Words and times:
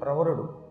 ప్రవరుడు. 0.00 0.70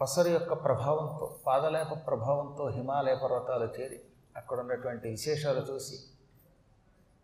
పసరు 0.00 0.28
యొక్క 0.28 0.64
ప్రభావంతో 0.64 1.38
పాదలేప 1.46 2.06
ప్రభావంతో 2.06 2.68
హిమాలయ 2.68 3.14
పర్వతాలు 3.14 3.80
చేరి 3.80 4.00
అక్కడ 4.36 4.60
ఉన్నటువంటి 4.60 5.08
విశేషాలు 5.08 5.60
చూసి 5.60 5.96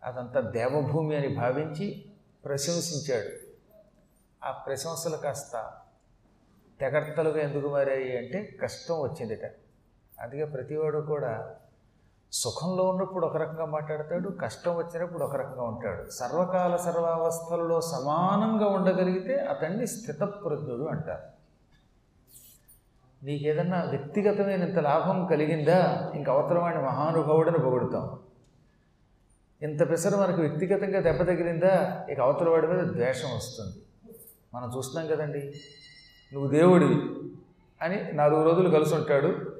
అదంతా 0.03 0.39
దేవభూమి 0.39 1.15
అని 1.15 1.27
భావించి 1.35 2.05
ప్రశంసించాడు. 2.45 3.31
ఆ 4.45 4.51
ప్రశంసలు 4.51 5.17
కాస్త 5.17 5.71
తెగర్తలుగా 6.79 7.39
ఎందుకు 7.39 7.71
మారాయి 7.71 8.17
అంటే 8.17 8.57
కష్టం 8.61 9.01
వచ్చిందిట. 9.01 9.45
అందుకే 10.19 10.45
ప్రతివాడు 10.45 10.99
కూడా 10.99 11.55
సుఖంలో 12.33 12.83
ఉన్నప్పుడు 12.83 13.25
ఒక 13.25 13.37
రకంగా 13.37 13.65
మాట్లాడతాడు 13.65 14.29
కష్టం 14.29 14.75
వచ్చినప్పుడు 14.75 15.23
ఒక 15.23 15.35
రకంగా 15.35 15.63
ఉంటాడు. 15.63 16.09
సర్వకాల 16.09 16.75
సర్వావస్థల్లో 16.75 17.81
సమానంగా 17.81 18.65
ఉండగలిగితే 18.65 19.35
అతన్ని 19.35 19.87
స్థితప్రజ్ఞుడు 19.87 20.83
అంటారు. 20.83 21.39
నీకేదన్నా 23.25 23.83
వ్యక్తిగతమైనంత 23.83 24.79
లాభం 24.79 25.25
కలిగిందా? 25.25 26.11
ఇంక 26.15 26.29
అవతలవాడిని 26.29 26.83
మహానుభావుడని 26.83 27.59
పొగుడుతాం. 27.59 28.19
ఇంత 29.61 29.91
పిసరు 29.91 30.17
మనకు 30.17 30.41
వ్యక్తిగతంగా 30.41 30.99
దెబ్బ 30.99 31.21
తగిలిందా? 31.21 32.05
ఇక 32.09 32.19
అవతలవాడి 32.19 32.67
మీద 32.67 32.83
ద్వేషం 32.83 33.35
వస్తుంది. 33.35 33.75
మనం 34.53 34.71
చూస్తున్నాం 34.77 35.15
కదండి 35.15 35.53
నువ్వు 36.33 36.49
దేవుడివి 36.49 37.01
అని 37.81 38.11
నాలుగు 38.13 38.43
రోజులు 38.43 38.69
కలిసి 38.69 38.95
ఉంటాడు. 38.95 39.59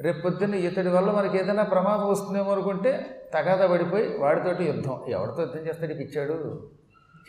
రేపు 0.00 0.20
పొద్దున్న 0.20 0.54
ఇతడి 0.54 0.88
వల్ల 0.88 1.10
మనకి 1.10 1.38
ఏదైనా 1.38 1.62
ప్రమాదం 1.62 2.08
వస్తుందేమో 2.08 2.52
అనుకుంటే 2.52 3.22
తగాదా 3.34 3.66
పడిపోయి 3.66 4.18
వాడితోటి 4.18 4.64
యుద్ధం. 4.64 5.00
ఎవరితో 5.08 5.40
యుద్ధం 5.40 5.60
చేస్తాడు 5.60 5.94
పిచ్చాడు? 5.94 6.68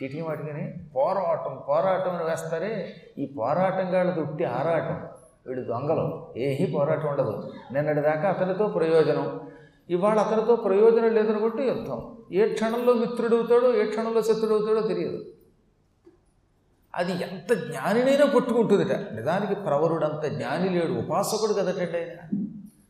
చీటీ 0.02 0.20
వాటికని 0.20 0.74
పోరాటం 0.96 1.62
పోరాటం 1.68 2.16
అని 2.16 2.24
వేస్తారే. 2.24 2.94
ఈ 3.18 3.34
పోరాటం 3.38 3.94
గాళ్ళ 3.94 4.10
దుట్టి 4.10 4.44
ఆరాటం. 4.44 5.06
వీడు 5.46 5.60
దొంగలు. 5.60 6.34
ఏహీ 6.36 6.66
పోరాటం 6.66 7.08
ఉండదు. 7.08 7.52
నిన్నటి 7.72 8.00
దాకా 8.00 8.28
అతనితో 8.28 8.66
ప్రయోజనం. 8.66 9.40
ఇవాళ 9.90 10.18
అతనితో 10.18 10.56
ప్రయోజనం 10.56 11.14
లేదనుకుంటే 11.14 11.68
యుద్ధం. 11.68 12.16
ఏ 12.32 12.52
క్షణంలో 12.52 12.92
మిత్రుడవుతాడో 12.92 13.74
ఏ 13.74 13.86
క్షణంలో 13.86 14.22
శత్రుడవుతాడో 14.22 14.80
తెలియదు. 14.80 15.24
అది 16.94 17.12
ఎంత 17.12 17.54
జ్ఞానినైనా 17.54 18.26
కొట్టుకుంటుందిట. 18.26 18.92
నిజానికి 18.92 19.54
ప్రవరుడంత 19.54 20.26
జ్ఞాని 20.26 20.68
లేడు. 20.68 20.92
ఉపాసకుడు 20.92 21.52
కదటండి 21.52 21.98
ఆయన. 21.98 22.47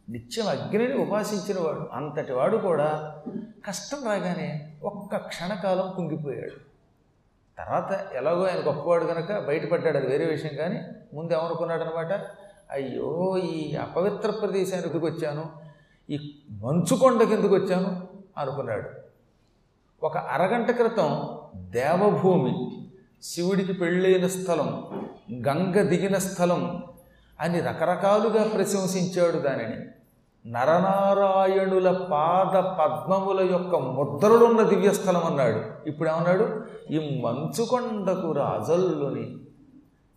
నిత్యం 0.09 0.49
అగ్నిని 0.49 0.95
ఉపాసించిన 0.95 1.61
వాడు 1.61 1.89
అంతటి 1.93 2.33
వాడు 2.33 2.57
కూడా 2.57 3.21
కష్టం 3.67 3.99
రాగానే 4.07 4.73
ఒక్క 4.83 5.17
క్షణకాలం 5.17 5.93
కుంగిపోయాడు. 5.97 6.69
తర్వాత 7.59 8.07
ఎలాగో 8.15 8.45
ఆయన 8.45 8.67
గొప్పవాడు 8.67 9.05
కనుక 9.05 9.39
బయటపడ్డాడు 9.39 9.97
అది 9.99 10.07
వేరే 10.07 10.25
విషయం 10.25 10.57
కానీ 10.57 10.81
ముందు 11.15 11.33
ఏమనుకున్నాడనమాట 11.33 12.13
అయ్యో 12.71 13.39
ఈ 13.39 13.77
అపవిత్ర 13.77 14.31
ప్రదేశానికి 14.31 14.89
ఎందుకు 14.89 15.07
వచ్చాను? 15.07 15.51
ఈ 16.11 16.39
మంచుకొండకి 16.51 17.35
ఎందుకు 17.35 17.55
వచ్చాను? 17.55 18.09
అనుకున్నాడు. 18.39 18.91
ఒక 20.03 20.17
అరగంట 20.17 20.71
క్రితం 20.71 21.39
దేవభూమి 21.57 22.87
శివుడికి 23.23 23.73
పెళ్ళైన 23.73 24.27
స్థలం 24.27 24.85
గంగ 25.33 25.83
దిగిన 25.83 26.19
స్థలం 26.19 26.83
అని 27.41 27.61
రకరకాలుగా 27.61 28.49
ప్రశంసించాడు 28.49 29.39
దానిని. 29.39 29.87
నరనారాయణుల 30.47 31.91
పాద 31.91 32.57
పద్మముల 32.57 33.51
యొక్క 33.51 33.77
ముద్రలున్న 33.77 34.63
దివ్యస్థలం 34.63 35.25
అన్నాడు. 35.25 35.89
ఇప్పుడు 35.89 36.09
ఏమన్నాడు 36.09 36.63
ఈ 36.91 37.21
మంచుకొండకు 37.21 38.33
రాజల్లుని 38.33 39.37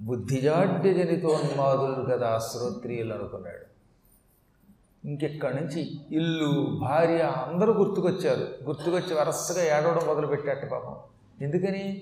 బుద్ధిజాడ్యజనితోన్మాదులు 0.02 2.10
కదా 2.10 2.38
శ్రోత్రియులు 2.38 3.14
అనుకున్నాడు. 3.14 3.72
ఇంకెక్కడి 5.08 5.56
నుంచి? 5.56 6.00
ఇల్లు 6.12 6.78
భార్య 6.82 7.24
అందరూ 7.24 7.74
గుర్తుకొచ్చారు. 7.74 8.66
గుర్తుకొచ్చి 8.66 9.14
వరసగా 9.14 9.78
ఏడవడం 9.78 10.08
మొదలుపెట్టాట 10.08 10.70
పాపం. 10.70 10.96
ఎందుకని? 11.42 12.02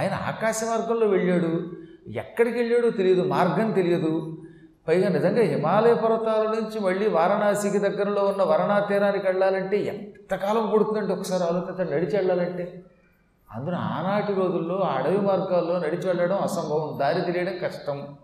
ఆయన 0.00 0.12
ఆకాశ 0.12 0.64
మార్గంలో 0.64 1.06
వెళ్ళాడు. 1.06 1.70
ఎక్కడికి 2.10 2.58
వెళ్ళాడో 2.58 2.90
తెలియదు 2.90 3.22
మార్గం 3.22 3.72
తెలియదు. 3.72 4.38
పైగా 4.88 5.08
నిజంగా 5.08 5.42
హిమాలయ 5.42 5.94
పర్వతాల 5.94 6.42
నుంచి 6.42 6.80
మళ్ళీ 6.80 7.08
వారణాసికి 7.08 7.78
దగ్గరలో 7.78 8.24
ఉన్న 8.24 8.42
వరణా 8.42 8.80
తీరానికి 8.80 9.26
వెళ్ళాలంటే 9.26 9.76
ఎంతకాలం 9.76 10.70
పడుతుందంటే 10.70 11.12
ఒకసారి 11.12 11.42
ఆలోచించండి 11.42 11.92
నడిచి 11.94 12.16
వెళ్ళాలంటే? 12.16 12.82
అందులో 13.50 13.76
ఆనాటి 13.76 14.34
రోజుల్లో 14.34 14.78
అడవి 14.78 15.20
మార్గాల్లో 15.20 15.78
నడిచి 15.78 16.06
వెళ్ళడం 16.06 16.36
అసంభవం 16.36 17.00
దారి 17.00 17.20
తెలియడం 17.20 17.58
కష్టం. 17.62 18.16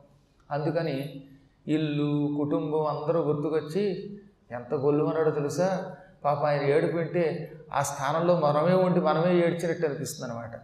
అందుకని 0.50 1.22
ఇల్లు 1.66 2.34
కుటుంబం 2.36 2.86
అందరూ 2.86 3.20
గుర్తుకొచ్చి 3.20 4.18
ఎంత 4.50 4.74
గొల్లుమన్నాడో 4.74 5.30
తెలుసా? 5.30 5.92
పాప 6.24 6.44
ఆయన 6.44 6.62
ఏడుపు 6.62 6.96
వింటే 6.96 7.52
ఆ 7.72 7.82
స్థానంలో 7.82 8.40
మనమే 8.40 8.74
ఉండి 8.74 9.00
మనమే 9.00 9.36
ఏడ్చినట్టు 9.36 9.86
అనిపిస్తుంది 9.86 10.32
అనమాట 10.32 10.54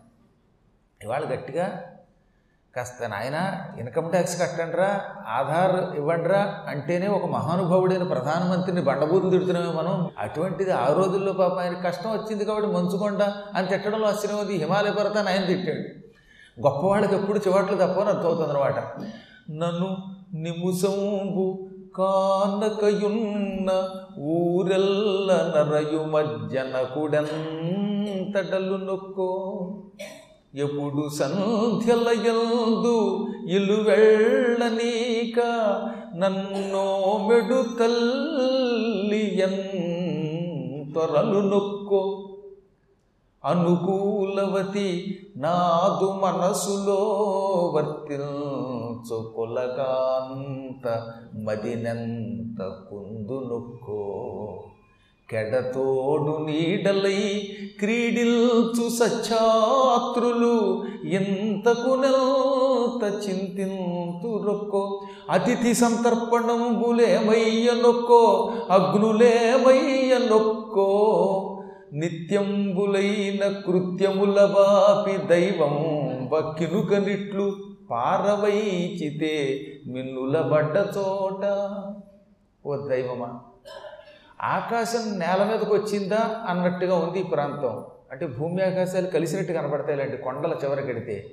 ఇవాళ 1.04 1.24
గట్టిగా 1.34 1.66
కాస్త 2.76 3.06
నాయన 3.12 3.38
ఇన్కమ్ 3.80 4.10
ట్యాక్స్ 4.10 4.34
కట్టండిరా 4.40 4.88
ఆధార్ 5.28 5.96
ఇవ్వండిరా 5.96 6.42
అంటేనే 6.68 7.06
ఒక 7.06 7.26
మహానుభావుడైన 7.32 8.04
ప్రధానమంత్రిని 8.12 8.82
బండబూతులు 8.88 9.30
తిడుతున్నామే 9.30 9.70
మనం. 9.78 9.94
అటువంటిది 10.18 10.72
ఆ 10.82 10.84
రోజుల్లో 10.98 11.32
పాప 11.32 11.56
ఆయన 11.62 11.74
కష్టం 11.86 12.10
వచ్చింది 12.12 12.44
కాబట్టి 12.44 12.68
మంచుకొండ 12.76 13.22
అని 13.56 13.66
తిట్టడంలో 13.66 14.06
ఆశ్చర్యం 14.08 14.52
హిమాలయ 14.62 14.92
పర్వతాన్ని 14.92 15.32
ఆయన 15.32 15.44
తిట్టాడు. 15.44 15.82
గొప్పవాళ్ళకి 16.56 17.14
ఎప్పుడు 17.14 17.38
చివాట్లు 17.38 17.76
తప్పని 17.76 18.10
అర్థమవుతుంది 18.14 18.52
అనమాట 18.52 18.78
నన్ను 19.62 19.90
నిముసంబు 20.34 21.46
కానకయున్న 21.96 23.68
ఊరెల్ల 24.34 25.28
నరయు 25.54 26.02
మజ్జనకుడెంతడలు 26.12 27.16
నొక్కో. 28.88 29.30
ఎప్పుడు 30.54 31.08
సంధ్యలయందు 31.08 33.28
ఇల్లు 33.48 33.72
వెళ్ళనీక 33.72 35.40
నన్నో 36.14 37.26
మెడు 37.30 37.78
తల్లి 37.78 39.42
త్వరలు 40.92 41.40
నొక్కో. 41.40 42.28
అనుకూలవతి 43.44 45.18
నాదు 45.36 46.12
మనసులో 46.12 47.00
వర్తిల్చు 47.74 49.32
కొలగాంత 49.36 51.06
మదినెంత 51.34 52.86
కుందు 52.90 53.32
నొక్కో. 53.32 54.20
కెడతోడు 55.30 56.44
నీడలై 56.44 57.48
క్రీడిల్చు 57.80 58.88
సచ్చాత్రులు 58.88 60.56
ఎంతకు 61.06 61.92
నెల్త 61.94 63.02
చింతింతు 63.24 64.30
రొక్కో. 64.46 65.00
అతిథి 65.30 65.74
సంతర్పణంబులేమయ్య 65.74 67.68
నొక్కో 67.82 68.22
అగ్నులేమయ్య 68.70 70.18
నొక్కో 70.30 70.88
నిత్యంబులైన 71.92 73.42
కృత్యముల 73.66 74.40
వాపి 74.40 75.16
దైవం 75.26 75.76
వక్కినుకనిట్లు 76.32 77.52
పారవైచితే 77.90 79.34
మిన్నుల 79.86 80.40
బడ్డ 80.40 80.76
చోట 80.98 81.44
ఓ 82.66 82.76
దైవమా. 82.88 83.30
ఆకాశం 84.42 85.18
నేల 85.18 85.48
మీదకి 85.52 85.72
వచ్చిందా 85.74 86.36
అన్నట్టుగా 86.48 86.94
ఉంది 86.94 87.20
ఈ 87.20 87.22
ప్రాంతం. 87.22 87.84
అంటే 88.12 88.26
భూమి 88.26 88.62
ఆకాశాలు 88.62 89.06
కలిసినట్టు 89.06 89.52
కనపడతాయి 89.52 89.94
ఇలాంటి 89.94 90.16
కొండల 90.16 90.54
చివరకెడితే 90.64 91.30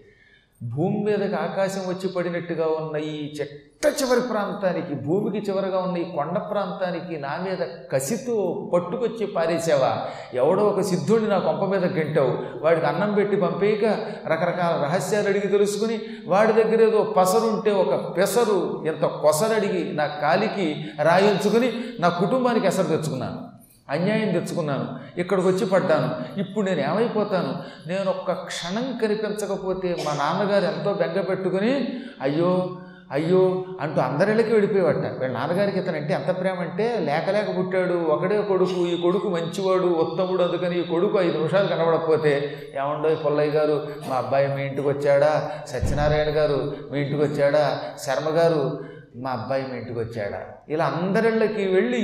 భూమి 0.63 1.03
మీదకి 1.03 1.35
ఆకాశం 1.35 1.81
వచ్చి 1.81 2.09
పడినట్టుగా 2.09 2.65
ఉన్న 2.65 2.97
ఈ 2.97 3.33
చెట్ట 3.39 4.01
చివరి 4.01 4.21
ప్రాంతానికి 4.21 4.95
భూమికి 4.95 5.51
చివరగా 5.51 5.79
ఉన్న 5.79 5.97
ఈ 5.97 6.03
కొండ 6.03 6.37
ప్రాంతానికి 6.37 7.17
నా 7.17 7.37
మీద 7.43 7.67
కసితో 7.91 8.69
పట్టుకొచ్చి 8.73 9.27
పారేసావా? 9.27 10.07
ఎవడో 10.33 10.63
ఒక 10.63 10.81
సిద్ధుడిని 10.81 11.29
నా 11.29 11.39
కొంప 11.39 11.63
మీద 11.63 11.85
గెంటావు. 11.85 12.63
వాడికి 12.63 12.85
అన్నం 12.85 13.13
పెట్టి 13.13 13.35
పంపేయక 13.35 13.85
రకరకాల 14.27 14.83
రహస్యాలు 14.83 15.29
అడిగి 15.29 15.47
తెలుసుకుని 15.47 15.99
వాడి 16.25 16.53
దగ్గర 16.53 16.81
ఏదో 16.81 17.03
పసరుంటే 17.03 17.71
ఒక 17.71 18.17
పెసరు 18.17 18.83
ఎంత 18.87 19.01
కొసరడిగి 19.01 19.93
నా 19.93 20.07
కాలికి 20.07 20.85
రాయించుకుని 21.03 21.73
నా 21.99 22.09
కుటుంబానికి 22.09 22.67
ఎసరు 22.67 22.87
తెచ్చుకున్నాను. 22.87 23.56
అన్యాయం 23.89 24.31
తెచ్చుకున్నాను. 24.31 25.19
ఇక్కడికి 25.19 25.47
వచ్చి 25.47 25.65
పడ్డాను. 25.65 26.39
ఇప్పుడు 26.39 26.65
నేను 26.65 26.81
ఏమైపోతాను? 26.81 27.53
నేను 27.87 28.09
ఒక్క 28.09 28.31
క్షణం 28.31 28.99
కనిపించకపోతే 29.01 29.97
మా 30.05 30.13
నాన్నగారు 30.13 30.65
ఎంతో 30.65 30.93
బెంగ 30.93 31.21
పెట్టుకుని 31.21 31.87
అయ్యో 32.21 32.77
అయ్యో 33.11 33.65
అంటూ 33.81 34.01
అందరిళ్ళకి 34.01 34.51
వెళ్ళిపోయేవాట. 34.51 34.95
వీళ్ళ 34.95 35.37
నాన్నగారికి 35.37 35.79
ఇతను 35.79 35.97
అంటే 35.97 36.13
ఎంత 36.13 36.39
ప్రేమ 36.39 36.59
అంటే 36.59 36.99
లేక 36.99 37.29
లేక 37.29 37.57
పుట్టాడు. 37.57 37.93
ఒకడే 37.93 38.41
కొడుకు 38.41 38.87
ఈ 38.87 39.01
కొడుకు 39.01 39.29
మంచివాడు 39.29 39.83
ఉత్తముడు 39.83 40.43
అందుకని 40.43 40.79
ఈ 40.79 40.83
కొడుకు 40.83 41.21
ఐదు 41.21 41.37
నిమిషాలు 41.37 41.67
కనబడకపోతే 41.67 42.57
ఏమండో 42.75 43.15
పుల్లయ్య 43.15 43.51
గారు 43.51 43.87
మా 44.09 44.15
అబ్బాయి 44.15 44.47
మీ 44.47 44.61
ఇంటికి 44.61 44.87
వచ్చాడా? 44.87 45.51
సత్యనారాయణ 45.67 46.27
గారు 46.27 46.75
మీ 46.91 46.99
ఇంటికి 46.99 47.21
వచ్చాడా? 47.21 47.81
శర్మ 47.99 48.37
గారు 48.37 48.79
మా 49.15 49.29
అబ్బాయి 49.29 49.63
మీ 49.71 49.77
ఇంటికి 49.77 49.99
వచ్చాడా? 49.99 50.41
ఇలా 50.69 50.85
అందరిళ్ళకి 50.85 51.67
వెళ్ళి 51.67 51.97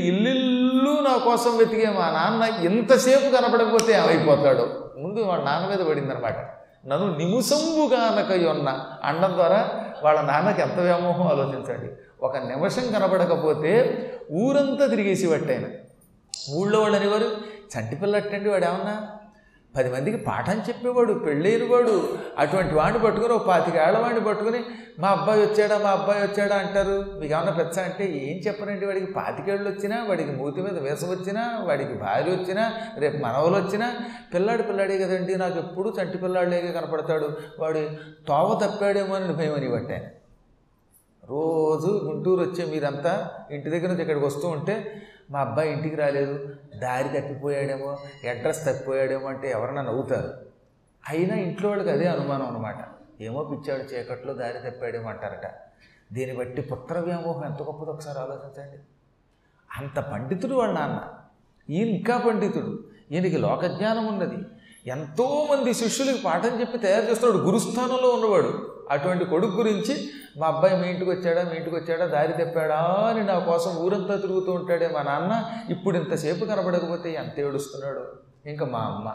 ఇల్లు 0.83 1.01
నా 1.01 1.17
కోసం 1.17 1.57
వెతికే 1.57 1.89
మా 1.89 2.09
నాన్న 2.09 2.65
ఎంతసేపు 2.65 3.35
కనపడకపోతే 3.35 3.93
ఏమైపోతాడు? 3.93 4.63
ముందు 4.97 5.19
వాడు 5.19 5.41
నాన్న 5.41 5.67
మీద 5.67 5.87
పడిందనమాట 5.87 6.37
నన్ను 6.87 7.17
నిముసంబుగానకయున్న 7.17 8.69
అండం 9.03 9.33
ద్వారా 9.33 9.69
వాళ్ళ 10.03 10.21
నాన్నకి 10.21 10.61
ఎంత 10.61 10.79
వ్యామోహం 10.79 11.27
ఆలోచించండి. 11.27 11.89
ఒక 12.21 12.37
నిమిషం 12.37 12.91
కనపడకపోతే 12.91 13.71
ఊరంతా 14.31 14.85
తిరిగేసి 14.87 15.27
పట్టాయన. 15.27 15.65
ఊళ్ళో 16.55 16.81
వాళ్ళు 16.81 16.97
అనేవారు 16.97 17.25
చంటిపిల్ల 17.73 18.19
పిల్లట్టండి 18.19 18.49
వాడు 18.49 18.65
ఏమన్నా 18.65 19.12
పది 19.75 19.89
మందికి 19.89 20.17
పాఠం 20.17 20.57
చెప్పేవాడు 20.57 21.13
పెళ్ళైన 21.13 21.63
వాడు 21.71 21.93
అటువంటి 22.37 22.73
వాడిని 22.75 22.99
పట్టుకుని 23.03 23.33
ఒక 23.33 23.47
పాతిక 23.47 23.75
ఏళ్ళవాడిని 23.75 24.23
పట్టుకుని 24.25 24.59
మా 24.99 25.09
అబ్బాయి 25.09 25.41
వచ్చాడా 25.41 25.77
మా 25.77 25.89
అబ్బాయి 25.89 26.21
వచ్చాడా? 26.23 26.55
అంటారు. 26.55 26.97
మీకు 27.19 27.33
ఏమన్నా 27.33 27.51
పెచ్చ 27.51 27.79
అంటే 27.79 28.05
ఏం 28.23 28.37
చెప్పనండి 28.37 28.85
వాడికి 28.85 29.05
పాతికేళ్ళు 29.13 29.69
వచ్చినా 29.69 30.03
వాడికి 30.09 30.31
మూతి 30.31 30.61
మీద 30.61 30.77
వేసం 30.79 31.09
వచ్చినా 31.09 31.43
వాడికి 31.63 31.93
భార్య 31.93 32.31
వచ్చినా 32.31 32.65
రేపు 32.97 33.17
మనవలు 33.17 33.55
వచ్చినా 33.55 33.87
పిల్లాడు 34.33 34.61
పిల్లాడే 34.61 34.97
కదండి 34.97 35.35
నాకు 35.35 35.57
ఎప్పుడు 35.57 35.93
చంటి 35.97 36.17
పిల్లాడులేగా 36.17 36.81
కనపడతాడు. 36.81 37.29
వాడు 37.59 37.81
తోవ 38.27 38.59
తప్పాడేమో 38.63 39.15
అని 39.15 39.33
భయం 39.33 39.55
అని 39.55 39.71
పట్టాను 39.71 40.09
రోజు 41.23 42.01
గుంటూరు 42.05 42.41
వచ్చే 42.41 42.65
మీరంతా 42.65 43.11
ఇంటి 43.51 43.69
దగ్గర 43.69 43.87
నుంచి 43.87 44.01
ఇక్కడికి 44.01 44.25
వస్తూ 44.25 44.47
ఉంటే 44.47 44.75
మా 45.31 45.39
అబ్బాయి 45.39 45.71
ఇంటికి 45.71 45.95
రాలేదు 45.95 46.55
దారి 46.77 47.21
తప్పిపోయాడేమో 47.21 47.97
అడ్రస్ 48.29 48.65
తప్పిపోయాడేమో 48.65 49.27
అంటే 49.27 49.51
ఎవరన్నా 49.51 49.81
నవ్వుతారు. 49.81 50.33
అయినా 51.09 51.35
ఇంట్లో 51.35 51.69
వాళ్ళకి 51.69 51.89
అదే 51.89 52.05
అనుమానం 52.05 52.47
అనమాట 52.47 52.75
ఏమో 53.21 53.43
పిచ్చాడు 53.43 53.81
చీకట్లో 53.81 54.33
దారి 54.33 54.71
తప్పాడేమో 54.71 55.09
అంటారట. 55.09 55.51
దీన్ని 56.13 56.37
బట్టి 56.37 56.61
పుత్ర 56.61 56.99
వ్యామోహం 56.99 57.45
ఎంత 57.45 57.61
గొప్పదో 57.61 57.91
ఒకసారి 57.91 58.19
ఆలోచించండి. 58.19 58.77
అంత 59.77 59.99
పండితుడు 59.99 60.55
వాళ్ళ 60.55 60.79
నాన్న. 60.79 61.13
ఈయన 61.69 61.87
ఇంకా 61.87 62.17
పండితుడు. 62.17 62.83
ఈయనకి 63.11 63.37
లోకజ్ఞానం 63.37 64.05
ఉన్నది. 64.05 64.37
ఎంతోమంది 64.87 65.73
శిష్యులకి 65.73 66.21
పాఠం 66.21 66.61
చెప్పి 66.61 66.77
తయారు 66.77 67.05
చేస్తున్నాడు. 67.05 67.43
గురుస్థానంలో 67.43 68.09
ఉన్నవాడు. 68.09 68.83
అటువంటి 68.89 69.25
కొడుకు 69.25 69.51
గురించి 69.51 70.09
మా 70.37 70.47
అబ్బాయి 70.47 70.77
మీ 70.77 70.87
ఇంటికి 70.87 71.09
వచ్చాడా 71.11 71.43
మీ 71.43 71.55
ఇంటికి 71.55 71.75
వచ్చాడా 71.75 72.05
దారి 72.05 72.33
తెప్పాడా 72.33 72.79
అని 72.81 73.23
నా 73.23 73.39
కోసం 73.39 73.75
ఊరంతా 73.75 74.15
తిరుగుతూ 74.15 74.51
ఉంటాడే 74.51 74.87
మా 74.87 75.01
నాన్న. 75.01 75.45
ఇప్పుడు 75.69 75.97
ఇంతసేపు 75.97 76.45
కనబడకపోతే 76.45 77.13
ఎంత 77.13 77.39
ఏడుస్తున్నాడు? 77.39 78.03
ఇంకా 78.49 78.65
మా 78.65 78.79
అమ్మ. 78.79 79.13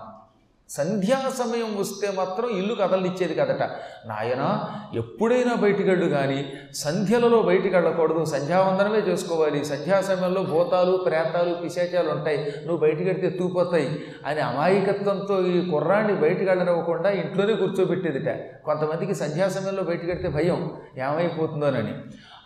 సంధ్యా 0.70 1.32
సమయం 1.38 1.80
వస్తే 1.80 2.12
మాత్రం 2.16 2.50
ఇల్లు 2.50 2.74
కదలిచ్చేది 2.74 3.34
కదట. 3.34 3.62
నాయన 4.06 4.64
ఎప్పుడైనా 4.94 5.54
బయటికెళ్ళు 5.54 6.08
కానీ 6.08 6.52
సంధ్యలలో 6.74 7.42
బయటికి 7.42 7.74
వెళ్ళకూడదు 7.74 8.24
సంధ్యావందనమే 8.24 8.98
చేసుకోవాలి. 8.98 9.64
సంధ్యా 9.64 10.00
సమయంలో 10.00 10.42
భూతాలు 10.42 10.96
ప్రేతాలు 10.96 11.54
పిశాచాలు 11.54 12.10
ఉంటాయి. 12.10 12.38
నువ్వు 12.38 12.76
బయటికి 12.76 13.30
తూపోతాయి. 13.30 14.04
అని 14.26 14.40
అమాయకత్వంతో 14.40 15.42
ఈ 15.42 15.70
కుర్రాన్ని 15.70 16.14
బయటికి 16.14 16.44
వెళ్ళనివ్వకుండా 16.44 17.10
ఇంట్లోనే 17.10 17.54
కూర్చోబెట్టేదిట. 17.54 18.62
కొంతమందికి 18.64 19.14
సంధ్యా 19.14 19.48
సమయంలో 19.48 19.82
బయటికి 19.82 20.28
భయం. 20.28 20.72
ఏమైపోతుందోనని. 20.98 21.94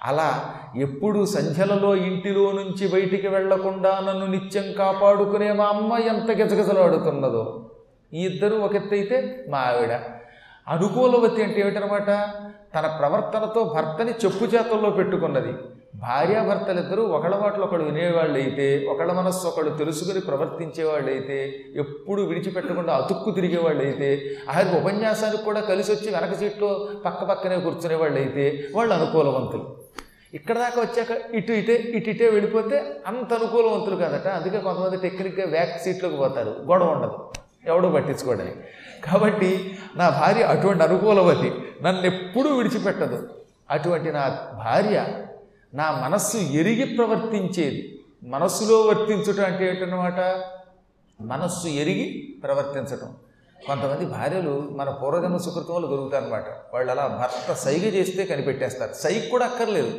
అలా 0.04 0.44
ఎప్పుడు 0.76 1.24
సంధ్యలలో 1.24 1.96
ఇంటిలో 1.96 2.52
నుంచి 2.52 2.88
బయటికి 2.88 3.28
వెళ్ళకుండా 3.28 4.00
నన్ను 4.00 4.26
నిత్యం 4.26 4.72
కాపాడుకునే 4.72 5.52
మా 5.52 5.64
అమ్మ 5.64 5.92
ఎంత 5.92 6.30
గిజగిజలాడుతున్నదో. 6.30 7.68
ఈ 8.14 8.22
ఇద్దరు 8.30 8.56
ఒక 8.64 8.74
ఎత్తు 8.74 8.94
అయితే 8.94 9.18
మా 9.52 9.58
ఆవిడ. 9.58 9.92
అనుకూలవతి 10.72 11.40
అంటే 11.42 11.60
ఏమిటనమాట? 11.60 12.10
తన 12.74 12.86
ప్రవర్తనతో 12.98 13.60
భర్తని 13.76 14.12
చెప్పు 14.24 14.44
చేతల్లో 14.44 14.90
పెట్టుకున్నది. 14.90 15.52
భార్యాభర్తలిద్దరూ 16.04 17.02
ఒకళ్ళ 17.16 17.34
మాటలు 17.36 17.64
ఒకళ్ళు 17.64 17.84
వినేవాళ్ళు 17.88 18.36
అయితే 18.42 18.66
ఒకళ్ళ 18.92 19.12
మనస్సు 19.12 19.44
ఒకళ్ళు 19.48 19.72
తెలుసుకుని 19.80 20.20
ప్రవర్తించేవాళ్ళు 20.20 21.10
అయితే 21.14 21.36
ఎప్పుడు 21.82 22.22
విడిచిపెట్టకుండా 22.22 22.92
అతుక్కు 23.00 23.30
తిరిగేవాళ్ళు 23.30 23.82
అయితే 23.88 24.08
ఆయన 24.52 24.68
ఉపన్యాసానికి 24.80 25.42
కూడా 25.48 25.60
కలిసి 25.70 25.92
వచ్చి 25.92 26.08
వెనక 26.16 26.34
సీట్లో 26.40 26.70
పక్క 27.06 27.22
పక్కనే 27.30 27.58
కూర్చునేవాళ్ళు 27.66 28.18
అయితే 28.24 28.46
వాళ్ళు 28.76 28.94
అనుకూలవంతులు. 28.98 29.66
ఇక్కడ 30.38 30.56
దాకా 30.64 30.78
వచ్చాక 30.80 31.12
ఇటు 31.38 31.52
ఇటే 31.52 31.74
ఇటు 31.98 32.10
ఇటే 32.10 32.28
వెళ్ళిపోతే 32.36 32.76
అంత 33.06 33.32
అనుకూలవంతులు 33.38 33.96
కాదట. 33.96 34.28
అందుకే 34.38 34.58
కొంతమంది 34.58 34.98
టెక్నిక్గా 35.06 35.46
బ్యాక్ 35.56 35.76
సీట్లోకి 35.84 36.16
పోతారు. 36.16 36.54
గొడవ 36.70 36.90
ఉండదు. 36.96 37.18
ఎవడో 37.66 37.88
పట్టించుకోడని. 37.88 38.54
కాబట్టి 39.04 39.78
నా 39.96 40.08
భార్య 40.08 40.42
అటువంటి 40.42 40.82
అనుకూలవతి 40.82 41.52
నన్ను 41.82 42.06
ఎప్పుడూ 42.06 42.56
విడిచిపెట్టదు. 42.56 43.28
అటువంటి 43.70 44.12
నా 44.12 44.38
భార్య 44.52 45.26
నా 45.74 46.00
మనస్సు 46.04 46.36
ఎరిగి 46.36 46.96
ప్రవర్తించేది. 46.96 48.00
మనస్సులో 48.24 48.80
వర్తించుట 48.80 49.40
అంటే 49.40 49.68
ఏంటన్నమాట? 49.68 50.20
మనస్సు 51.20 51.68
ఎరిగి 51.68 52.34
ప్రవర్తించటం. 52.42 53.14
కొంతమంది 53.66 54.06
భార్యలు 54.06 54.68
మన 54.70 54.90
పూర్వజన్మ 54.90 55.36
సుకృతంలో 55.36 55.88
దొరుకుతారనమాట 55.88 56.44
వాళ్ళు 56.74 56.90
అలా 56.90 57.06
భర్త 57.06 57.52
సైగ 57.52 57.82
చేస్తే 57.82 58.26
కనిపెట్టేస్తారు. 58.26 58.92
సైగ 58.92 59.30
కూడా 59.30 59.44
అక్కర్లేదు. 59.44 59.98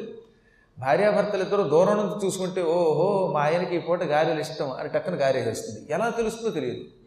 భార్యాభర్తలు 0.80 1.42
ఇద్దరు 1.42 1.64
దూరం 1.64 1.98
నుంచి 1.98 2.26
చూసుకుంటే 2.26 2.64
ఓహో 2.64 3.32
మా 3.34 3.42
ఆయనకి 3.42 3.76
ఈ 3.76 3.80
పూట 3.80 4.04
గారెలు 4.04 4.40
ఇష్టం 4.40 4.72
అని 4.72 4.90
టక్కన 4.90 5.14
గారేసేస్తుంది. 5.16 5.94
ఎలా 5.94 6.10
తెలుస్తుందో 6.10 6.50
తెలియదు. 6.50 7.03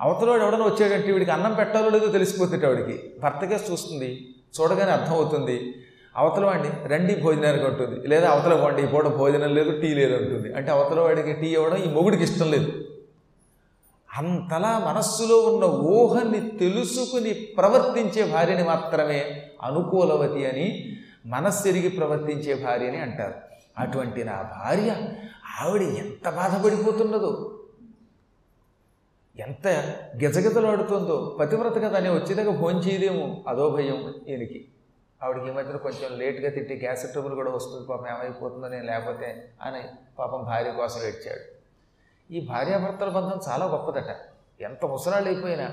అవతలవాడు 0.00 0.42
ఎవడన్నా 0.42 0.66
వచ్చాడంటే 0.66 1.12
వీడికి 1.12 1.30
అన్నం 1.30 1.54
పెట్టాలో 1.54 1.88
లేదో 1.88 2.06
తెలిసిపోతుంటే 2.06 2.66
వాడికి. 2.66 3.20
భర్తకే 3.22 3.58
చూస్తుంది 3.70 4.26
చూడగానే 4.60 4.92
అర్థమవుతుంది 4.92 5.74
అవతల 6.16 6.44
వాడిని 6.44 6.88
రండి 6.88 7.14
భోజనానికి 7.16 7.64
ఉంటుంది 7.64 8.08
లేదా 8.08 8.30
అవతల 8.30 8.54
వాడిని 8.54 8.88
ఈ 8.88 8.90
పూట 8.90 9.06
భోజనం 9.06 9.54
లేదు 9.54 9.80
టీ 9.80 9.94
లేదు 9.94 10.14
అంటుంది. 10.14 10.54
అంటే 10.54 10.70
అవతల 10.70 11.00
వాడికి 11.00 11.32
టీ 11.32 11.46
ఇవ్వడం 11.46 11.76
ఈ 11.76 11.88
మొగుడికి 11.88 12.22
ఇష్టం 12.22 12.50
లేదు. 12.50 12.72
అంతలా 14.18 14.78
మనస్సులో 14.78 15.36
ఉన్న 15.38 15.64
ఊహని 15.64 16.58
తెలుసుకుని 16.58 17.34
ప్రవర్తించే 17.34 18.32
భార్యని 18.32 18.64
మాత్రమే 18.64 19.42
అనుకూలవతి 19.62 20.46
అని 20.46 20.96
మనస్సెరిగి 21.26 21.88
ప్రవర్తించే 21.88 22.64
భార్య 22.64 22.88
అని 22.88 22.98
అంటారు. 22.98 23.34
అటువంటి 23.78 24.24
నా 24.24 24.32
భార్య 24.32 24.96
ఆవిడ 25.60 25.82
ఎంత 25.82 26.30
బాధపడిపోతున్నదో. 26.30 27.58
ఎంత 29.38 29.66
గిజగిజలాడుతుందో. 30.22 31.36
పతివ్రత 31.40 31.76
కదా 31.76 31.96
అని 31.98 32.08
వచ్చేదాకా 32.08 32.50
భోంచేదేమో 32.50 33.44
అదో 33.48 33.70
భయం 33.70 34.14
ఈయనకి. 34.28 34.68
ఆవిడకి 35.22 35.48
ఈ 35.48 35.50
మధ్యన 35.50 35.76
కొంచెం 35.76 36.18
లేట్గా 36.18 36.50
తిట్టి 36.50 36.74
గ్యాస్ 36.74 37.12
ట్రబుల్ 37.12 37.34
కూడా 37.34 37.50
వస్తుంది. 37.50 37.86
పాపం 37.86 38.06
ఏమైపోతుందో 38.06 38.68
నేను 38.68 38.84
లేకపోతే 38.84 39.48
అని 39.62 39.82
పాపం 40.18 40.44
భార్య 40.44 40.70
కోసం 40.70 41.00
ఏడ్చాడు 41.06 41.62
ఈ 42.32 42.46
భార్యాభర్తల 42.46 43.08
బంధం 43.08 43.40
చాలా 43.48 43.66
గొప్పదట. 43.66 44.16
ఎంత 44.60 44.84
ముసలాళ్ళు 44.84 45.28
అయిపోయినా 45.28 45.72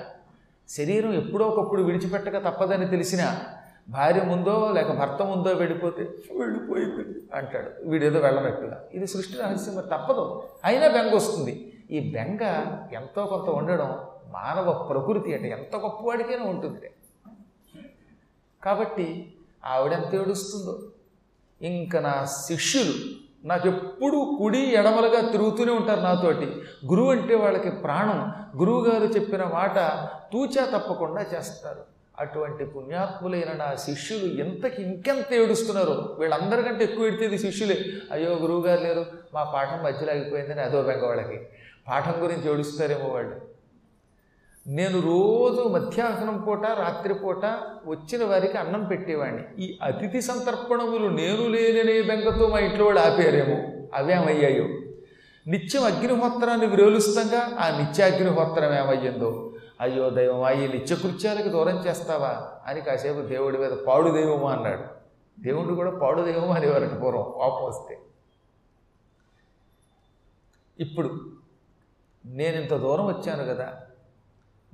శరీరం 0.70 1.14
ఎప్పుడో 1.14 1.46
ఒకప్పుడు 1.46 1.82
విడిచిపెట్టక 1.82 2.50
తప్పదని 2.50 2.88
తెలిసినా 2.88 3.46
భార్య 3.90 4.22
ముందో 4.22 4.72
లేక 4.72 4.92
భర్త 4.92 5.24
ముందో 5.24 5.50
వెళ్ళిపోతే 5.50 6.02
వెళ్ళిపోయింది 6.38 7.20
అంటాడు. 7.34 7.90
వీడేదో 7.90 8.20
వెళ్ళనట్టుగా. 8.20 8.86
ఇది 8.94 9.08
సృష్టి 9.08 9.38
రహస్యం 9.38 9.76
తప్పదు. 9.76 10.44
అయినా 10.64 10.88
బెంగ 10.88 11.16
వస్తుంది 11.16 11.69
ఈ 11.92 12.12
బెంగ 12.12 12.44
ఎంతో 12.94 13.26
కొంత 13.26 13.50
ఉండడం 13.50 14.00
మానవ 14.28 14.74
ప్రకృతి 14.74 15.34
అంటే 15.34 15.50
ఎంత 15.50 15.76
గొప్పవాడికైనా 15.76 16.44
ఉంటుంది 16.46 16.92
కాబట్టి 18.64 19.34
ఆవిడెంత 19.66 20.16
ఏడుస్తుందో. 20.16 20.80
ఇంకా 21.62 22.00
నా 22.00 22.26
శిష్యులు 22.26 22.94
నాకెప్పుడు 23.48 24.36
కుడి 24.40 24.60
ఎడమలుగా 24.60 25.32
తిరుగుతూనే 25.32 25.72
ఉంటారు 25.72 26.00
నాతోటి. 26.00 26.46
గురువు 26.86 27.12
అంటే 27.12 27.36
వాళ్ళకి 27.36 27.70
ప్రాణం. 27.70 28.34
గురువు 28.60 28.86
గారు 28.86 29.06
చెప్పిన 29.06 29.44
మాట 29.44 29.80
తూచా 30.34 30.78
తప్పకుండా 30.78 31.22
చేస్తారు. 31.22 31.82
అటువంటి 32.20 32.66
పుణ్యాత్ములైన 32.66 33.52
నా 33.54 33.76
శిష్యులు 33.76 34.26
ఎంతకి 34.26 34.84
ఇంకెంత 34.84 35.34
ఏడుస్తున్నారు. 35.34 36.16
వీళ్ళందరికంటే 36.20 36.84
ఎక్కువ 36.84 37.06
ఎడితేది 37.06 37.38
శిష్యులే. 37.38 37.86
అయ్యో 38.12 38.34
గురువుగారు 38.36 38.82
లేరు 38.82 39.06
మా 39.34 39.44
పాఠం 39.44 39.84
మధ్యలో 39.84 40.12
అయిపోయిందని 40.12 40.62
అదో 40.62 40.82
బెంగ 40.82 41.06
వాళ్ళకి. 41.06 41.50
పాఠం 41.90 42.24
గురించి 42.24 42.54
ఏడుస్తారేమో 42.54 43.10
వాళ్ళు. 43.10 43.50
నేను 44.68 45.00
రోజు 45.00 45.68
మధ్యాహ్నం 45.68 46.42
పూట 46.42 46.66
రాత్రిపూట 46.66 47.46
వచ్చిన 47.86 48.26
వారికి 48.26 48.58
అన్నం 48.58 48.84
పెట్టేవాడిని. 48.84 49.44
ఈ 49.60 49.80
అతిథి 49.84 50.22
సంతర్పణములు 50.22 51.08
నేను 51.08 51.48
లేననే 51.48 52.02
బెంగతో 52.02 52.48
మా 52.48 52.60
ఇంట్లో 52.60 52.86
వాళ్ళు 52.86 53.02
ఆపేరేమో. 53.02 53.88
అవేమయ్యాయో 53.94 54.64
నిత్యం 55.48 55.84
అగ్నిహోత్రాన్ని 55.84 56.66
విరోలుస్తంగా 56.66 57.40
ఆ 57.40 57.80
నిత్యాగ్నిహోత్రం 57.80 58.74
ఏమయ్యిందో? 58.74 59.54
అయ్యో 59.82 60.10
దైవమా 60.10 60.52
ఈ 60.52 60.68
నిత్యకృత్యాలకు 60.68 61.48
దూరం 61.48 61.78
చేస్తావా? 61.78 62.52
అని 62.68 62.82
కాసేపు 62.82 63.20
దేవుడి 63.20 63.58
మీద 63.58 63.72
పాడు 63.72 64.10
దైవమా 64.10 64.52
అన్నాడు. 64.52 64.84
దేవుడు 65.42 65.74
కూడా 65.74 65.92
పాడు 65.92 66.22
దైవం 66.22 66.52
అనేవారట 66.52 67.02
పూర్వం 67.02 67.22
కోపం 67.22 67.66
వస్తే. 67.66 68.00
ఇప్పుడు 70.80 71.39
నేను 72.26 72.62
ఇంత 72.62 72.74
దూరం 72.74 73.06
వచ్చాను 73.06 73.46
కదా 73.46 73.74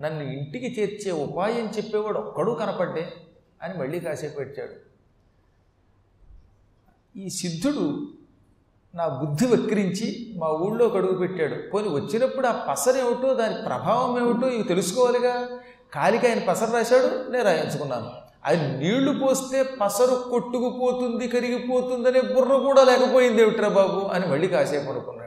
నన్ను 0.01 0.23
ఇంటికి 0.23 0.81
చేర్చే 0.81 1.11
ఉపాయం 1.11 1.65
చెప్పేవాడు 1.77 2.19
ఒక్కడూ 2.19 2.53
కనపడ్డే 2.53 3.13
అని 3.61 3.73
మళ్ళీ 3.73 3.99
కాసేపు 3.99 4.35
పెట్టాడు 4.35 4.85
ఈ 7.19 7.29
సిద్ధుడు 7.29 8.07
నా 8.95 9.07
బుద్ధి 9.07 9.47
వక్రించి 9.47 10.33
మా 10.37 10.47
ఊళ్ళో 10.47 10.89
కడుగు 10.89 11.17
పెట్టాడు. 11.17 11.69
పోని 11.69 11.89
వచ్చినప్పుడు 11.89 12.47
ఆ 12.47 12.65
పసరేమిటో 12.69 13.33
దాని 13.33 13.65
ప్రభావం 13.65 14.29
ఏమిటో 14.29 14.49
ఇవి 14.49 14.63
తెలుసుకోవాలిగా? 14.63 15.49
కాలికి 15.93 16.27
ఆయన 16.27 16.39
పసరు 16.39 16.71
రాశాడు? 16.71 17.31
నేను 17.31 17.43
రాయించుకున్నాను. 17.43 18.11
అది 18.45 18.77
నీళ్ళు 18.77 19.19
పోస్తే 19.19 19.63
పసరు 19.63 20.29
కొట్టుకుపోతుంది 20.29 21.27
కరిగిపోతుందనే 21.27 22.21
బుర్ర 22.21 22.57
కూడా 22.57 22.83
లేకపోయింది 22.83 23.41
ఏమిట్రా 23.41 23.69
బాబు 23.69 23.99
అని 23.99 24.27
మళ్ళీ 24.27 24.47
కాసేపు 24.47 24.91
అనుకున్నాడు. 24.91 25.24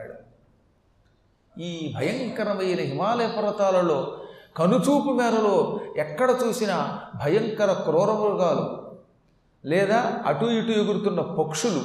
ఈ 1.59 1.93
భయంకరమైన 1.95 2.79
హిమాలయ 2.79 3.27
పర్వతాలలో 3.27 4.17
కనుచూపు 4.57 5.09
మేరలో 5.09 5.79
ఎక్కడ 5.97 6.35
చూసినా 6.43 6.99
భయంకర 7.23 7.73
క్రూర 7.73 8.11
మృగాలు 8.11 8.93
లేదా 9.65 10.19
అటు 10.25 10.45
ఇటు 10.45 10.71
ఎగురుతున్న 10.71 11.21
పక్షులు 11.21 11.81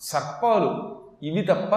సర్పాలు. 0.00 1.00
ఇవి 1.22 1.42
తప్ప 1.42 1.76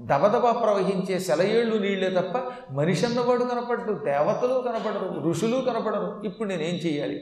దబదబా 0.00 0.52
ప్రవహించే 0.52 1.18
సెలయేళ్ళు 1.18 1.76
నీళ్ళే 1.76 2.10
తప్ప 2.10 2.52
మనిషి 2.70 3.06
అన్నవాడు 3.06 3.44
కనపడరు 3.44 3.94
దేవతలు 3.94 4.62
కనపడరు 4.66 5.28
ఋషులు 5.28 5.56
కనపడరు. 5.56 6.22
ఇప్పుడు 6.24 6.48
నేనేం 6.48 6.74
చేయాలి 6.74 7.20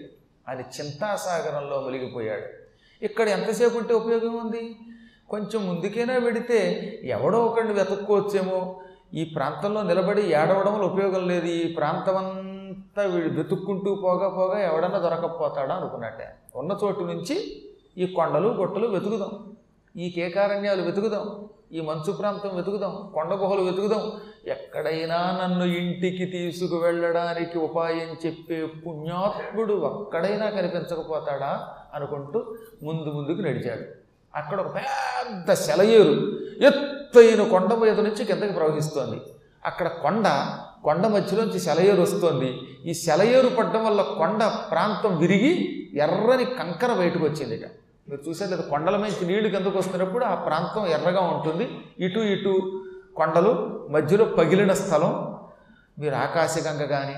అని 0.49 0.63
చింతాసాగరంలో 0.63 1.81
మునిగిపోయాడు. 1.81 2.47
ఇక్కడ 3.05 3.29
ఎంతసేపు 3.29 3.79
ఉంటే 3.79 3.95
ఉపయోగం 3.95 4.37
ఉంది? 4.37 4.77
కొంచెం 5.29 5.69
ముందుకైనా 5.69 6.15
వెడితే 6.15 6.59
ఎవడో 7.05 7.39
ఒకరిని 7.39 7.73
వెతుక్కోవచ్చేమో? 7.73 8.81
ఈ 9.15 9.25
ప్రాంతంలో 9.25 9.83
నిలబడి 9.83 10.23
ఏడవడం 10.23 10.73
వల్ల 10.73 10.85
ఉపయోగం 10.85 11.29
లేదు. 11.29 11.45
ఈ 11.45 11.73
ప్రాంతమంతా 11.73 13.03
వీడు 13.03 13.29
వెతుక్కుంటూ 13.29 13.95
పోగా 13.95 14.29
పోగా 14.29 14.59
ఎవడన్నా 14.59 14.99
దొరకపోతాడా 14.99 15.75
అనుకున్నట్టే. 15.75 16.29
ఉన్న 16.57 16.79
చోటు 16.85 17.01
నుంచి 17.01 17.63
ఈ 17.99 18.07
కొండలు 18.07 18.49
గొట్టలు 18.49 18.87
వెతుకుదాం. 18.87 19.53
ఈ 19.97 20.11
కేకారణ్యాలు 20.11 20.83
వెతుకుదాం. 20.83 21.49
ఈ 21.73 21.81
మంచు 21.81 22.13
ప్రాంతం 22.13 22.57
వెతుకుదాం. 22.57 23.11
కొండ 23.15 23.33
గుహలు 23.33 23.61
వెతుకుదాం. 23.61 24.13
ఎక్కడైనా 24.47 25.41
నన్ను 25.43 25.65
ఇంటికి 25.65 26.25
తీసుకువెళ్ళడానికి 26.25 27.59
ఉపాయం 27.59 28.17
చెప్పే 28.27 28.67
పుణ్యాత్ముడు 28.67 29.75
ఒక్కడైనా 29.75 30.51
కనిపించకపోతాడా 30.51 31.69
అనుకుంటూ 31.95 32.57
ముందు 32.83 33.11
ముందుకు 33.11 33.43
నడిచాడు. 33.43 33.83
అక్కడ 34.35 34.61
ఒక 34.61 34.75
పెద్ద 34.75 35.53
సెలయేరు. 35.53 36.39
ఎత్తైన 37.09 37.43
కొండ 37.53 37.73
మీద 37.83 37.99
నుంచి 38.07 38.23
కిందకి 38.29 38.55
ప్రవహిస్తోంది. 38.57 39.19
అక్కడ 39.69 39.89
కొండ 40.03 40.27
కొండ 40.87 41.05
మధ్యలోంచి 41.15 41.59
సెలయేరు 41.67 42.01
వస్తోంది. 42.07 42.51
ఈ 42.89 42.93
సెలయేరు 43.05 43.49
పడ్డం 43.59 43.83
వల్ల 43.87 44.01
కొండ 44.19 44.41
ప్రాంతం 44.73 45.13
విరిగి 45.23 45.53
ఎర్రని 46.05 46.47
కంకర 46.59 46.91
బయటకు 47.01 47.25
వచ్చిందిట 47.29 47.65
మీరు 48.09 48.21
చూసారు 48.27 48.51
లేదా 48.51 48.65
కొండల 48.73 48.97
మీద 49.05 49.25
నీళ్ళు 49.31 49.49
కిందకు 49.55 49.77
వస్తున్నప్పుడు 49.79 50.25
ఆ 50.33 50.35
ప్రాంతం 50.49 50.85
ఎర్రగా 50.97 51.23
ఉంటుంది. 51.33 51.65
ఇటు 52.05 52.21
ఇటు 52.35 52.55
కొండలు 53.19 53.53
మధ్యలో 53.97 54.27
పగిలిన 54.39 54.73
స్థలం. 54.83 55.13
మీరు 56.03 56.17
ఆకాశగంగ 56.25 56.85
కానీ 56.95 57.17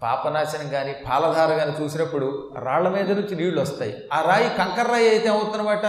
పాపనాశనం 0.00 0.68
కానీ 0.76 0.92
పాలధార 1.08 1.50
కానీ 1.60 1.72
చూసినప్పుడు 1.80 2.28
రాళ్ళ 2.66 2.88
మీద 2.96 3.10
నుంచి 3.18 3.34
నీళ్ళు 3.40 3.60
వస్తాయి. 3.64 3.94
ఆ 4.16 4.20
రాయి 4.30 4.48
కంకర 4.60 4.86
రాయి 4.94 5.08
అయితే 5.14 5.28
అవుతున్నమాట 5.36 5.86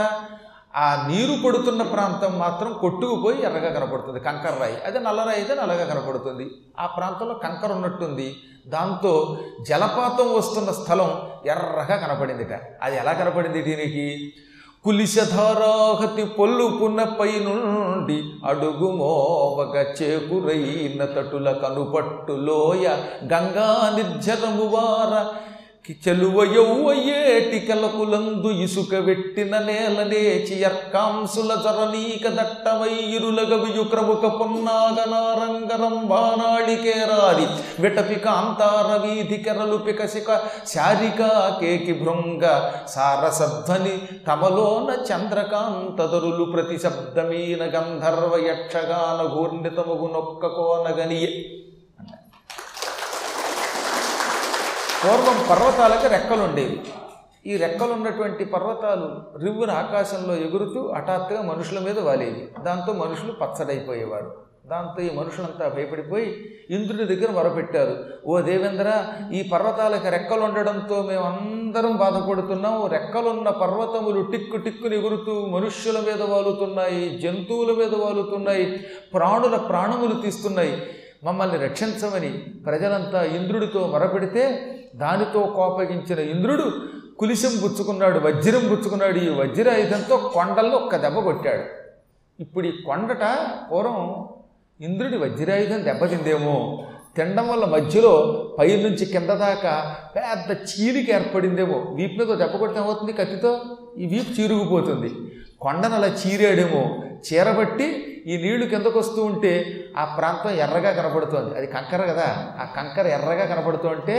ఆ 0.76 1.08
నీరు 1.08 1.48
పడుతున్న 1.48 1.82
ప్రాంతం 1.82 2.40
మాత్రం 2.40 2.74
కొట్టుకుపోయి 2.74 3.44
ఎర్రగా 3.44 3.80
కనపడుతుంది. 3.80 4.20
కంకర 4.20 4.58
రాయి. 4.60 4.78
అదే 4.86 5.00
నల్లరాయి 5.00 5.38
అయితే 5.38 5.56
నల్లగా 5.56 5.86
కనపడుతుంది. 5.86 6.52
ఆ 6.80 6.86
ప్రాంతంలో 6.86 7.34
కంకర 7.34 7.72
ఉన్నట్టుంది. 7.72 8.36
దాంతో 8.68 9.38
జలపాతం 9.70 10.34
వస్తున్న 10.34 10.72
స్థలం 10.72 11.22
ఎర్రగా 11.46 11.96
కనపడిందిట. 11.96 12.60
అది 12.82 12.98
ఎలా 12.98 13.14
కనపడింది 13.14 13.62
దీనికి? 13.62 14.34
కులిశధారాహతి 14.84 16.26
పొల్లు 16.26 16.80
పున్నపై 16.84 17.28
నుండి 17.28 18.24
అడుగు 18.46 18.92
మోవగ 18.92 19.82
చేకురైన 19.82 21.06
తటుల 21.06 21.52
కనుపట్టులోయ 21.52 22.88
గంగా 23.34 23.94
నిర్జరము 23.96 24.66
వార 24.66 25.28
చెలువ 25.90 26.44
యౌవయేటి 26.56 27.60
ఇసుక 28.64 28.96
వెట్టిన 28.96 29.54
నేల 29.60 30.04
నేచి 30.04 30.56
జరనీక 31.56 32.28
దట్టమై 32.28 32.94
ఇరులగవియు 33.16 33.84
క్రముక 33.84 34.26
పొన్నాగనారంగరం 34.26 35.96
బాణాళికేరాది 36.08 37.48
విటపి 37.82 38.16
కాంతార 38.16 38.90
వీధి 38.96 39.38
కెరలు 39.38 39.78
పికసిక 39.78 40.30
శారికా 40.68 41.32
కేకి 41.62 41.94
భృంగ 41.94 42.44
సారసధ్వని 42.88 43.96
తమలోన 44.28 44.90
చంద్రకాంతదరులు 45.10 46.44
ప్రతి 46.44 46.80
శబ్దమీన 46.80 47.64
గంధర్వ 47.76 48.34
యక్షగాన 48.48 49.20
ఘూర్ణితముగు 49.34 50.10
నొక్క 50.14 50.46
కోనగనియే. 50.48 51.61
పూర్వం 55.04 55.38
పర్వతాలకు 55.50 56.08
రెక్కలు 56.08 56.42
ఉండేవి 56.48 56.76
ఈ 57.52 57.54
రెక్కలు 57.58 57.92
ఉన్నటువంటి 57.92 58.44
పర్వతాలు 58.46 59.08
రివ్వున 59.44 59.72
ఆకాశంలో 59.72 60.34
ఎగురుతూ 60.36 60.80
హఠాత్తుగా 60.98 61.42
మనుషుల 61.42 61.80
మీద 61.80 62.00
వాలేవి. 62.00 62.44
దాంతో 62.66 62.92
మనుషులు 62.94 63.32
పచ్చడైపోయేవారు. 63.32 64.30
దాంతో 64.72 65.00
ఈ 65.02 65.10
మనుషులంతా 65.20 65.68
భయపడిపోయి 65.76 66.28
ఇంద్రుడి 66.70 67.06
దగ్గర 67.12 67.30
మొరపెట్టారు. 67.32 67.96
ఓ 68.26 68.40
దేవేంద్ర 68.40 68.90
ఈ 69.34 69.42
పర్వతాలకు 69.54 70.10
రెక్కలు 70.10 70.44
ఉండడంతో 70.48 70.98
మేమందరం 71.02 71.96
బాధపడుతున్నాం. 72.04 72.76
రెక్కలున్న 72.96 73.50
పర్వతములు 73.64 74.22
టిక్కు 74.32 74.58
టిక్కుని 74.58 74.96
ఎగురుతూ 74.96 75.36
మనుష్యుల 75.56 76.00
మీద 76.00 76.22
వాలుతున్నాయి 76.34 77.20
జంతువుల 77.24 77.74
మీద 77.80 77.94
వాలుతున్నాయి 78.04 78.68
ప్రాణుల 79.14 79.56
ప్రాణములు 79.56 80.18
తీస్తున్నాయి. 80.26 80.76
మమ్మల్ని 81.24 81.58
రక్షించమని 81.66 82.30
ప్రజలంతా 82.68 83.20
ఇంద్రుడితో 83.24 83.82
మొరపెడితే 83.88 84.46
దానితో 84.96 85.44
కోపగించిన 85.44 86.20
ఇంద్రుడు 86.20 86.72
కులిశం 87.20 87.50
గుచ్చుకున్నాడు 87.50 88.20
వజ్రం 88.20 88.72
గుచ్చుకున్నాడు 88.72 89.18
ఈ 89.18 89.30
వజ్రాయుధంతో 89.30 90.18
కొండల్లో 90.18 90.78
ఒక్క 90.78 90.96
దెబ్బ 90.96 91.20
కొట్టాడు. 91.20 91.64
ఇప్పుడు 92.42 92.68
ఈ 92.68 92.72
కొండట 92.86 93.38
పూర్వం 93.72 94.28
ఇంద్రుడి 94.82 95.18
వజ్రాయుధం 95.18 95.86
దెబ్బతిందేమో. 95.86 96.84
తినడం 97.16 97.48
వల్ల 97.48 97.66
మధ్యలో 97.66 98.44
పై 98.60 98.76
నుంచి 98.84 99.06
కింద 99.06 99.30
దాకా 99.30 99.96
పెద్ద 100.16 100.58
చీలిక 100.58 101.10
ఏర్పడిందేమో. 101.10 101.78
వీపు 101.78 102.24
మీద 102.24 102.38
దెబ్బ 102.38 102.56
కొడితే 102.56 102.80
ఏమవుతుంది 102.80 103.14
కత్తితో? 103.14 103.60
ఈ 103.98 104.06
వీపు 104.06 104.42
చీరుకుపోతుంది 104.42 105.12
కొండను 105.62 105.96
అలా 105.96 106.08
చీరాడేమో. 106.08 106.96
చీరబట్టి 107.34 108.08
ఈ 108.28 108.38
నీళ్ళు 108.38 108.66
కిందకు 108.66 109.00
వస్తూ 109.00 109.24
ఉంటే 109.24 109.84
ఆ 109.98 110.06
ప్రాంతం 110.06 110.56
ఎర్రగా 110.56 110.92
కనపడుతోంది. 110.92 111.56
అది 111.56 111.68
కంకర 111.68 112.02
కదా. 112.02 112.48
ఆ 112.62 112.66
కంకర 112.76 113.08
ఎర్రగా 113.08 113.56
కనపడుతూ 113.56 113.88
ఉంటే 113.88 114.18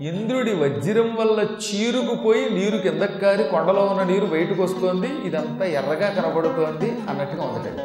ఇంద్రుడి 0.00 0.54
వజ్రం 0.54 1.16
వల్ల 1.16 1.40
చీరుకుపోయి 1.40 2.50
నీరు 2.50 2.76
కిందకు 2.76 3.18
కారి 3.18 3.44
కొండలో 3.44 3.82
ఉన్న 3.84 4.02
నీరు 4.02 4.26
బయటకు 4.26 4.62
వస్తోంది. 4.62 5.08
ఇదంతా 5.24 5.64
ఎర్రగా 5.66 6.08
కనబడుతోంది 6.08 6.90
అన్నట్టుగా 7.10 7.42
ఉండటండి 7.42 7.82